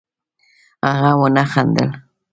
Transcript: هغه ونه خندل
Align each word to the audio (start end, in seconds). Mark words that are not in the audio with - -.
هغه 0.91 1.11
ونه 1.19 1.41
خندل 1.51 1.89